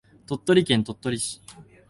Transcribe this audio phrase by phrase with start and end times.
[0.25, 1.41] 鳥取県鳥取市